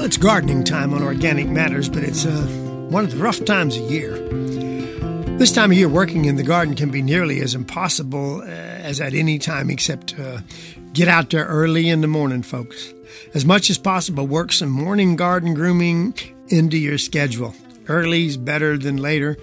[0.00, 2.46] Well, it's gardening time on Organic Matters, but it's uh,
[2.88, 4.16] one of the rough times of year.
[5.36, 8.98] This time of year, working in the garden can be nearly as impossible uh, as
[8.98, 10.38] at any time, except uh,
[10.94, 12.94] get out there early in the morning, folks.
[13.34, 16.14] As much as possible, work some morning garden grooming
[16.48, 17.54] into your schedule.
[17.86, 19.36] Early's better than later.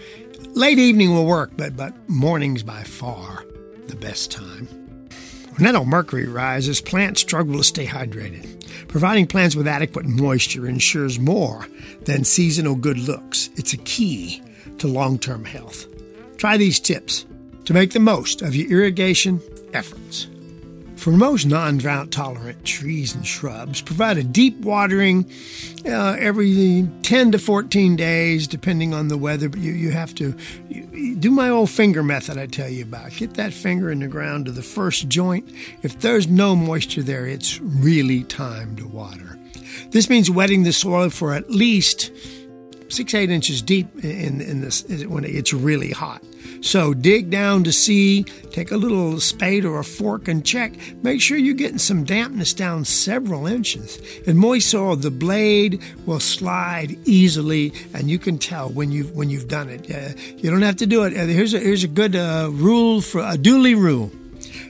[0.56, 3.46] Late evening will work, but, but morning's by far
[3.86, 4.66] the best time.
[5.56, 8.57] When that old mercury rises, plants struggle to stay hydrated.
[8.88, 11.68] Providing plants with adequate moisture ensures more
[12.06, 13.50] than seasonal good looks.
[13.56, 14.42] It's a key
[14.80, 15.88] to long term health.
[16.38, 17.26] Try these tips
[17.66, 19.42] to make the most of your irrigation
[19.74, 20.28] efforts.
[20.98, 25.30] For most non drought tolerant trees and shrubs, provide a deep watering
[25.86, 29.48] uh, every 10 to 14 days, depending on the weather.
[29.48, 30.36] But you, you have to
[30.70, 33.12] you, do my old finger method I tell you about.
[33.12, 35.48] Get that finger in the ground to the first joint.
[35.84, 39.38] If there's no moisture there, it's really time to water.
[39.92, 42.12] This means wetting the soil for at least
[42.90, 46.22] six, eight inches deep in, in this when it's really hot.
[46.62, 50.74] So dig down to see, take a little spade or a fork and check.
[51.04, 53.98] Make sure you're getting some dampness down several inches.
[54.26, 59.30] In moist soil, the blade will slide easily, and you can tell when you've when
[59.30, 59.90] you've done it.
[59.92, 61.16] Uh, you don't have to do it.
[61.16, 64.12] Uh, here's a here's a good uh, rule for a dooley rule.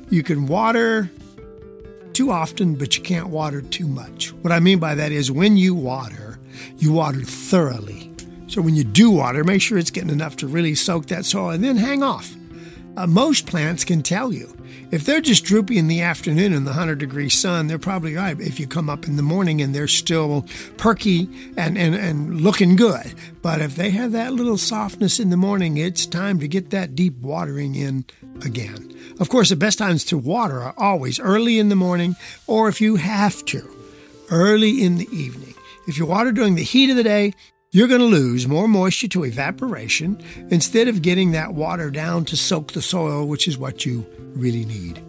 [0.10, 1.10] You can water
[2.14, 4.34] too often, but you can't water too much.
[4.34, 6.40] What I mean by that is when you water,
[6.78, 7.97] you water thoroughly
[8.48, 11.52] so when you do water, make sure it's getting enough to really soak that soil
[11.52, 12.36] and then hang off.
[12.96, 14.58] Uh, most plants can tell you.
[14.90, 18.40] If they're just droopy in the afternoon in the 100 degree sun, they're probably right.
[18.40, 20.46] If you come up in the morning and they're still
[20.78, 23.14] perky and, and, and looking good.
[23.42, 26.96] But if they have that little softness in the morning, it's time to get that
[26.96, 28.06] deep watering in
[28.46, 28.96] again.
[29.20, 32.16] Of course, the best times to water are always early in the morning
[32.48, 33.70] or if you have to,
[34.32, 35.54] early in the evening.
[35.88, 37.34] If you water during the heat of the day,
[37.72, 42.38] you're going to lose more moisture to evaporation instead of getting that water down to
[42.38, 44.06] soak the soil, which is what you
[44.36, 45.04] really need.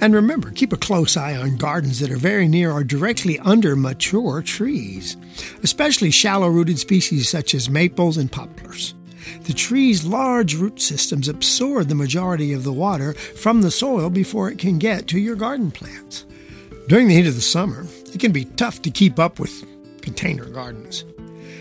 [0.00, 3.76] And remember, keep a close eye on gardens that are very near or directly under
[3.76, 5.18] mature trees,
[5.62, 8.94] especially shallow rooted species such as maples and poplars.
[9.42, 14.50] The tree's large root systems absorb the majority of the water from the soil before
[14.50, 16.24] it can get to your garden plants.
[16.88, 19.66] During the heat of the summer, it can be tough to keep up with
[20.00, 21.04] container gardens.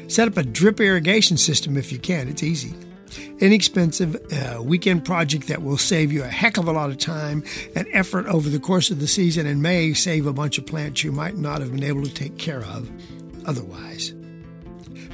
[0.09, 2.73] Set up a drip irrigation system if you can, it's easy.
[3.39, 7.43] Inexpensive uh, weekend project that will save you a heck of a lot of time
[7.75, 11.03] and effort over the course of the season and may save a bunch of plants
[11.03, 12.89] you might not have been able to take care of
[13.45, 14.15] otherwise.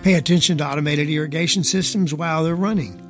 [0.02, 3.02] Pay attention to automated irrigation systems while they're running.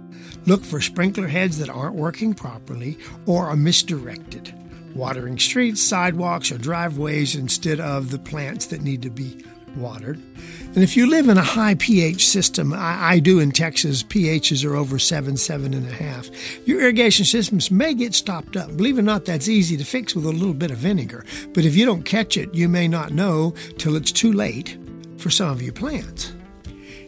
[0.48, 2.98] Look for sprinkler heads that aren't working properly
[3.28, 4.52] or are misdirected,
[4.96, 10.22] watering streets, sidewalks, or driveways instead of the plants that need to be watered.
[10.76, 14.66] And if you live in a high pH system, I, I, do in Texas, pHs
[14.70, 16.30] are over seven, seven and a half.
[16.68, 18.76] Your irrigation systems may get stopped up.
[18.76, 21.24] Believe it or not, that's easy to fix with a little bit of vinegar.
[21.54, 24.78] But if you don't catch it, you may not know till it's too late
[25.18, 26.34] for some of your plants.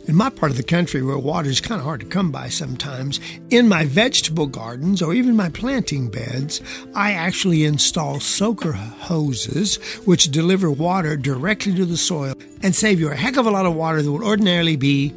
[0.07, 2.47] In my part of the country where water is kind of hard to come by
[2.47, 3.19] sometimes,
[3.50, 6.62] in my vegetable gardens or even my planting beds,
[6.95, 9.75] I actually install soaker hoses
[10.06, 13.66] which deliver water directly to the soil and save you a heck of a lot
[13.66, 15.13] of water that would ordinarily be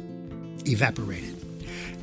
[0.65, 1.37] evaporated.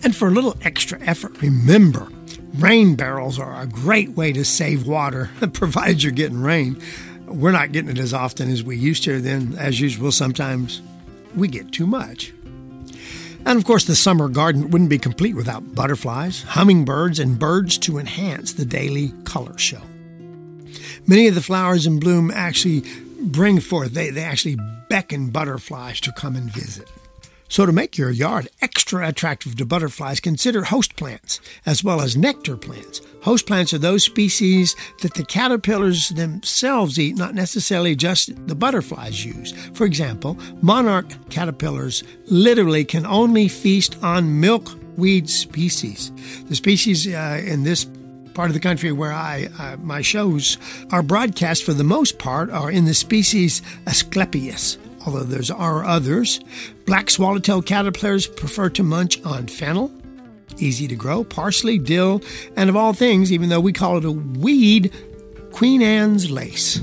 [0.03, 2.09] And for a little extra effort, remember
[2.55, 6.81] rain barrels are a great way to save water, provided you're getting rain.
[7.27, 10.81] We're not getting it as often as we used to, then, as usual, sometimes
[11.37, 12.33] we get too much.
[13.45, 17.99] And of course, the summer garden wouldn't be complete without butterflies, hummingbirds, and birds to
[17.99, 19.81] enhance the daily color show.
[21.07, 22.83] Many of the flowers in bloom actually
[23.21, 26.89] bring forth, they, they actually beckon butterflies to come and visit.
[27.49, 32.17] So, to make your yard extra attractive to butterflies, consider host plants as well as
[32.17, 33.01] nectar plants.
[33.23, 39.25] Host plants are those species that the caterpillars themselves eat, not necessarily just the butterflies
[39.25, 39.53] use.
[39.73, 46.13] For example, monarch caterpillars literally can only feast on milkweed species.
[46.49, 47.87] The species uh, in this
[48.35, 50.59] part of the country where I uh, my shows
[50.93, 56.41] are broadcast for the most part are in the species Asclepias although there are others.
[56.87, 59.93] Black swallowtail caterpillars prefer to munch on fennel,
[60.59, 62.23] easy to grow, parsley, dill,
[62.57, 64.93] and of all things, even though we call it a weed,
[65.53, 66.77] Queen Anne's lace.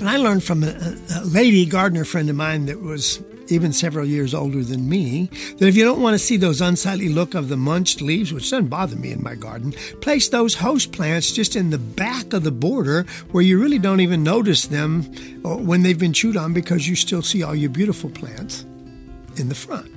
[0.00, 4.06] And I learned from a, a lady gardener friend of mine that was even several
[4.06, 5.26] years older than me,
[5.58, 8.50] that if you don't want to see those unsightly look of the munched leaves, which
[8.50, 12.44] doesn't bother me in my garden, place those host plants just in the back of
[12.44, 13.02] the border
[13.32, 15.10] where you really don't even notice them
[15.44, 18.64] uh, when they've been chewed on because you still see all your beautiful plants
[19.36, 19.90] in the front.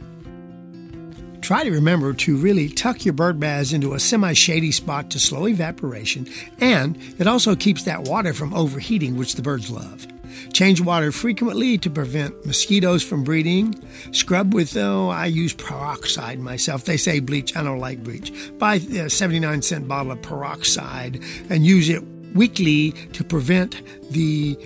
[1.41, 5.19] Try to remember to really tuck your bird baths into a semi shady spot to
[5.19, 6.27] slow evaporation,
[6.59, 10.07] and it also keeps that water from overheating, which the birds love.
[10.53, 13.75] Change water frequently to prevent mosquitoes from breeding.
[14.11, 16.85] Scrub with, oh, I use peroxide myself.
[16.85, 17.55] They say bleach.
[17.55, 18.31] I don't like bleach.
[18.57, 22.03] Buy a 79 cent bottle of peroxide and use it
[22.33, 23.81] weekly to prevent
[24.11, 24.57] the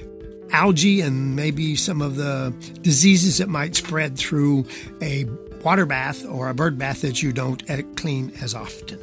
[0.51, 4.65] algae and maybe some of the diseases that might spread through
[5.01, 5.25] a
[5.63, 7.63] water bath or a bird bath that you don't
[7.95, 8.99] clean as often.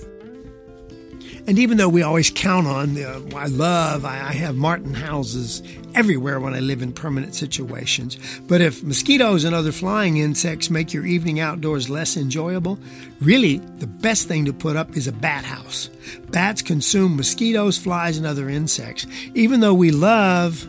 [1.47, 5.63] And even though we always count on, uh, I love, I, I have Martin houses
[5.95, 8.19] everywhere when I live in permanent situations.
[8.47, 12.79] But if mosquitoes and other flying insects make your evening outdoors less enjoyable,
[13.21, 15.89] really the best thing to put up is a bat house.
[16.31, 19.07] Bats consume mosquitoes, flies, and other insects.
[19.35, 20.67] Even though we love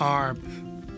[0.00, 0.34] our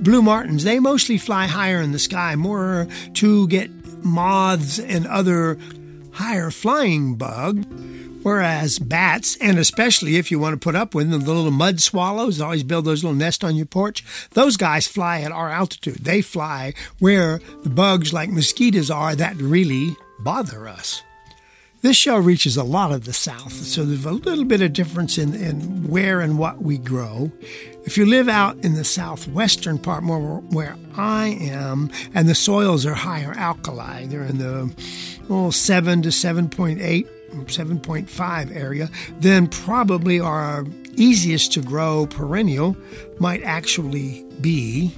[0.00, 3.70] blue martins, they mostly fly higher in the sky, more to get
[4.04, 5.58] moths and other
[6.12, 7.64] higher flying bug.
[8.24, 11.82] Whereas bats, and especially if you want to put up with them, the little mud
[11.82, 15.96] swallows always build those little nests on your porch, those guys fly at our altitude.
[15.96, 21.02] They fly where the bugs like mosquitoes are that really bother us.
[21.82, 25.18] This show reaches a lot of the South, so there's a little bit of difference
[25.18, 27.30] in, in where and what we grow.
[27.84, 32.86] If you live out in the southwestern part, more where I am, and the soils
[32.86, 34.74] are higher alkali, they're in the
[35.28, 37.06] oh, 7 to 7.8,
[37.42, 38.88] 7.5 area,
[39.20, 40.64] then probably our
[40.96, 42.76] easiest to grow perennial
[43.18, 44.94] might actually be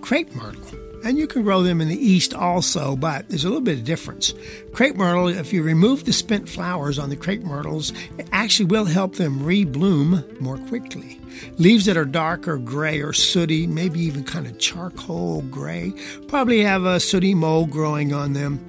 [0.00, 3.60] crepe myrtle and you can grow them in the east also, but there's a little
[3.60, 4.32] bit of difference.
[4.72, 8.86] Crepe myrtle, if you remove the spent flowers on the crepe myrtles, it actually will
[8.86, 11.20] help them rebloom more quickly.
[11.58, 15.92] Leaves that are darker gray or sooty, maybe even kind of charcoal gray,
[16.26, 18.66] probably have a sooty mold growing on them.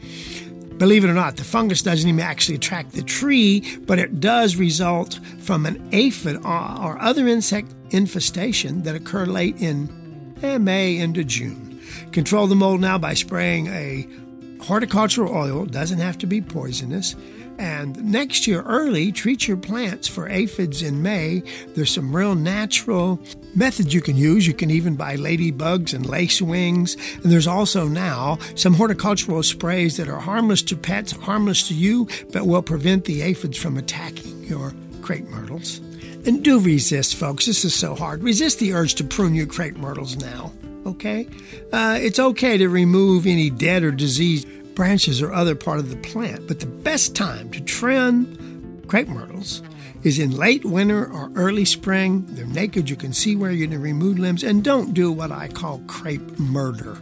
[0.78, 4.58] Believe it or not, the fungus doesn't even actually attract the tree, but it does
[4.58, 11.24] result from an aphid or other insect infestation that occur late in eh, May into
[11.24, 11.82] June.
[12.12, 14.06] Control the mold now by spraying a
[14.64, 17.16] horticultural oil, doesn't have to be poisonous.
[17.58, 21.44] And next year, early, treat your plants for aphids in May.
[21.70, 23.20] There's some real natural
[23.56, 24.46] methods you can use.
[24.46, 26.96] You can even buy ladybugs and lacewings.
[27.24, 32.08] And there's also now some horticultural sprays that are harmless to pets, harmless to you,
[32.32, 35.80] but will prevent the aphids from attacking your crepe myrtles.
[36.26, 37.46] And do resist, folks.
[37.46, 38.24] This is so hard.
[38.24, 40.52] Resist the urge to prune your crepe myrtles now
[40.86, 41.28] okay?
[41.72, 45.98] Uh, it's okay to remove any dead or diseased branches or other part of the
[45.98, 49.64] plant, but the best time to trim crepe myrtles
[50.04, 52.26] is in late winter or early spring.
[52.30, 55.32] They're naked, you can see where you're going to remove limbs, and don't do what
[55.32, 56.98] I call crepe murder.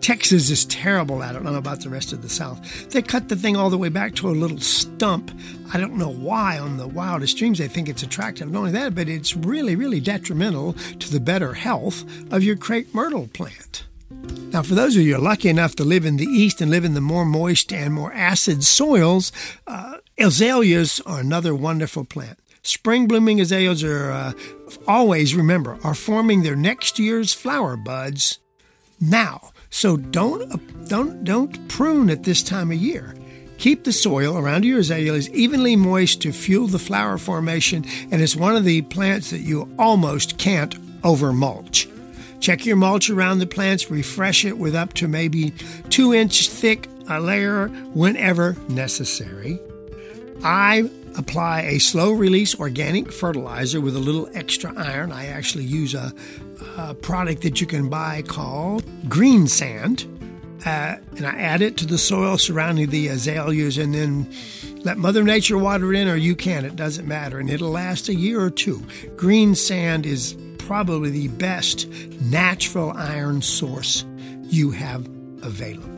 [0.00, 1.40] Texas is terrible at it.
[1.40, 2.88] I don't know about the rest of the South.
[2.90, 5.30] They cut the thing all the way back to a little stump.
[5.72, 8.50] I don't know why on the wildest dreams they think it's attractive.
[8.50, 12.94] Not only that, but it's really, really detrimental to the better health of your crepe
[12.94, 13.87] myrtle plant.
[14.50, 16.94] Now, for those of you lucky enough to live in the east and live in
[16.94, 19.30] the more moist and more acid soils,
[19.66, 22.38] uh, azaleas are another wonderful plant.
[22.62, 24.32] Spring blooming azaleas are uh,
[24.86, 28.38] always, remember, are forming their next year's flower buds
[29.00, 29.52] now.
[29.70, 33.14] So don't don't don't prune at this time of year.
[33.58, 38.36] Keep the soil around your azaleas evenly moist to fuel the flower formation, and it's
[38.36, 41.87] one of the plants that you almost can't over mulch.
[42.40, 45.52] Check your mulch around the plants, refresh it with up to maybe
[45.90, 49.58] two inch thick a layer whenever necessary.
[50.44, 55.10] I apply a slow release organic fertilizer with a little extra iron.
[55.10, 56.12] I actually use a,
[56.76, 60.06] a product that you can buy called Green Sand.
[60.64, 64.32] Uh, and I add it to the soil surrounding the azaleas and then
[64.84, 66.64] let Mother Nature water it in, or you can.
[66.64, 67.38] It doesn't matter.
[67.38, 68.84] And it'll last a year or two.
[69.16, 70.36] Green sand is
[70.68, 71.88] probably the best
[72.20, 74.04] natural iron source
[74.42, 75.06] you have
[75.42, 75.88] available.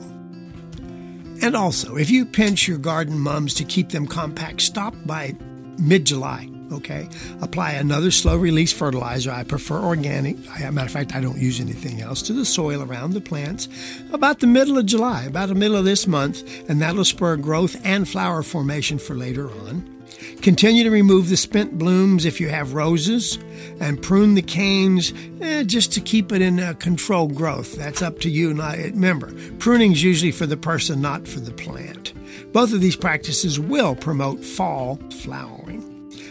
[1.42, 5.34] And also, if you pinch your garden mums to keep them compact, stop by
[5.76, 6.48] mid July.
[6.70, 7.08] Okay,
[7.40, 9.32] apply another slow release fertilizer.
[9.32, 10.36] I prefer organic.
[10.62, 13.68] A matter of fact, I don't use anything else to the soil around the plants
[14.12, 17.74] about the middle of July, about the middle of this month, and that'll spur growth
[17.84, 19.99] and flower formation for later on.
[20.42, 23.38] Continue to remove the spent blooms if you have roses,
[23.80, 27.76] and prune the canes eh, just to keep it in uh, controlled growth.
[27.76, 28.54] That's up to you.
[28.54, 32.14] Not, remember, pruning is usually for the person, not for the plant.
[32.52, 35.86] Both of these practices will promote fall flowering.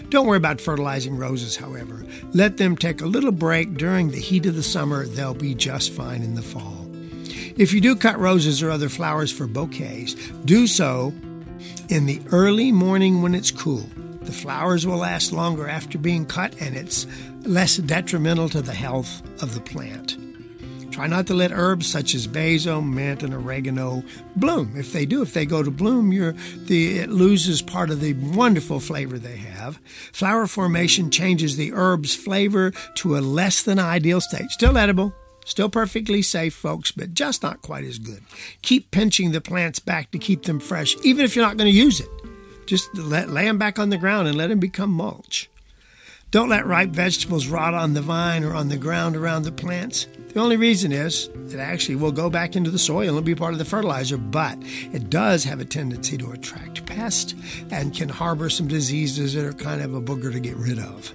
[0.10, 2.04] Don't worry about fertilizing roses, however.
[2.34, 5.06] Let them take a little break during the heat of the summer.
[5.06, 6.88] They'll be just fine in the fall.
[7.58, 11.14] If you do cut roses or other flowers for bouquets, do so
[11.90, 13.86] in the early morning when it's cool.
[14.22, 17.08] The flowers will last longer after being cut and it's
[17.46, 20.18] less detrimental to the health of the plant.
[20.92, 24.04] Try not to let herbs such as basil, mint, and oregano
[24.36, 24.74] bloom.
[24.76, 28.80] If they do, if they go to bloom, the, it loses part of the wonderful
[28.80, 29.80] flavor they have.
[30.12, 34.50] Flower formation changes the herb's flavor to a less than ideal state.
[34.52, 35.14] Still edible,
[35.50, 38.22] Still perfectly safe, folks, but just not quite as good.
[38.62, 41.76] Keep pinching the plants back to keep them fresh, even if you're not going to
[41.76, 42.08] use it.
[42.68, 45.50] Just let, lay them back on the ground and let them become mulch.
[46.30, 50.06] Don't let ripe vegetables rot on the vine or on the ground around the plants.
[50.34, 53.34] The only reason is it actually will go back into the soil and will be
[53.34, 57.34] part of the fertilizer, but it does have a tendency to attract pests
[57.72, 61.12] and can harbor some diseases that are kind of a booger to get rid of.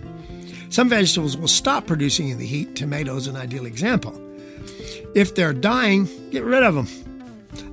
[0.71, 2.75] Some vegetables will stop producing in the heat.
[2.75, 4.24] Tomatoes, an ideal example.
[5.15, 6.89] If they're dying, get rid of them.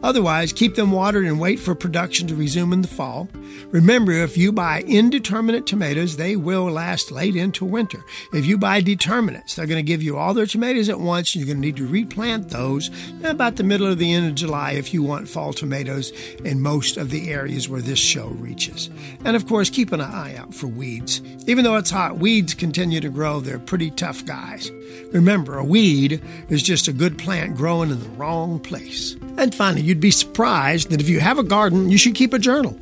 [0.04, 3.30] Otherwise, keep them watered and wait for production to resume in the fall.
[3.68, 8.04] Remember, if you buy indeterminate tomatoes, they will last late into winter.
[8.34, 11.36] If you buy determinates, they're going to give you all their tomatoes at once.
[11.36, 12.90] and You're going to need to replant those
[13.24, 16.12] about the middle of the end of July if you want fall tomatoes
[16.44, 18.90] in most of the areas where this show reaches.
[19.24, 21.22] And of course, keep an eye out for weeds.
[21.48, 23.40] Even though it's hot, weeds continue to grow.
[23.40, 24.72] They're pretty tough guys.
[25.14, 29.16] Remember, a weed is just a good plant growing in the wrong place.
[29.38, 32.40] And finally, you'd be surprised that if you have a garden, you should keep a
[32.40, 32.80] journal.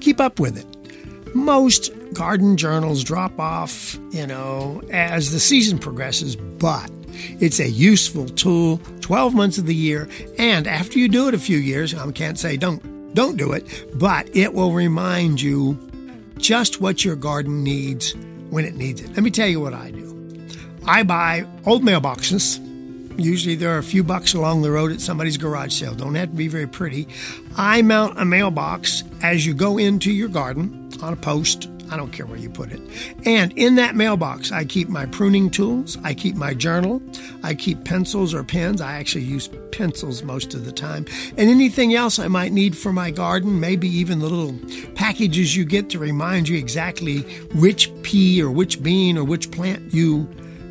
[0.00, 1.36] Keep up with it.
[1.36, 6.90] Most garden journals drop off, you know, as the season progresses, but
[7.38, 10.08] it's a useful tool 12 months of the year.
[10.36, 13.64] And after you do it a few years, I can't say don't, don't do it,
[13.96, 15.78] but it will remind you
[16.38, 18.16] just what your garden needs
[18.50, 19.10] when it needs it.
[19.10, 20.48] Let me tell you what I do.
[20.88, 22.64] I buy old mailboxes.
[23.18, 25.92] Usually there are a few bucks along the road at somebody's garage sale.
[25.92, 27.08] Don't have to be very pretty.
[27.56, 31.68] I mount a mailbox as you go into your garden on a post.
[31.90, 32.80] I don't care where you put it.
[33.26, 37.02] And in that mailbox, I keep my pruning tools, I keep my journal,
[37.42, 38.80] I keep pencils or pens.
[38.80, 41.04] I actually use pencils most of the time.
[41.36, 44.56] And anything else I might need for my garden, maybe even the little
[44.94, 47.22] packages you get to remind you exactly
[47.54, 50.28] which pea or which bean or which plant you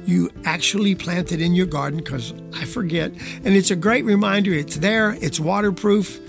[0.08, 3.12] you actually plant it in your garden because I forget.
[3.44, 4.54] And it's a great reminder.
[4.54, 6.20] It's there, it's waterproof.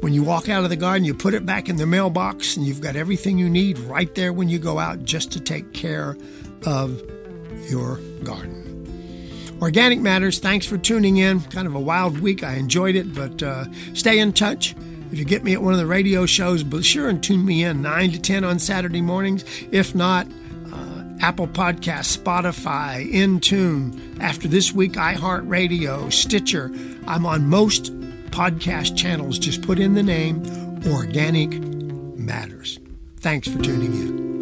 [0.00, 2.66] When you walk out of the garden, you put it back in the mailbox and
[2.66, 6.16] you've got everything you need right there when you go out just to take care
[6.66, 7.00] of
[7.70, 8.60] your garden.
[9.62, 11.40] Organic Matters, thanks for tuning in.
[11.40, 12.42] Kind of a wild week.
[12.42, 14.74] I enjoyed it, but uh, stay in touch.
[15.10, 17.64] If you get me at one of the radio shows, be sure and tune me
[17.64, 19.44] in 9 to 10 on Saturday mornings.
[19.70, 20.26] If not,
[21.20, 26.70] Apple Podcasts, Spotify, Intune, after this week, iHeartRadio, Stitcher.
[27.06, 27.92] I'm on most
[28.30, 29.38] podcast channels.
[29.38, 30.42] Just put in the name
[30.86, 31.52] Organic
[32.18, 32.78] Matters.
[33.18, 34.33] Thanks for tuning in.